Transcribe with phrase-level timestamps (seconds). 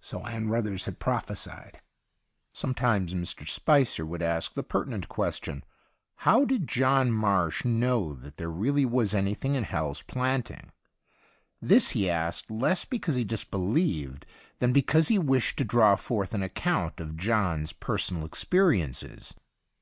[0.00, 1.82] So Ann Ruthers had prophesied.
[2.50, 3.46] Sometimes Mr.
[3.46, 5.64] Spicer would ask the pertinent question,
[6.20, 10.72] how did John Marsh know that there really was anything in Hal's Planting?
[11.60, 14.24] This he asked, less because he disbelieved,
[14.60, 19.34] than because he wished to draw forth an account of John's personal experiences.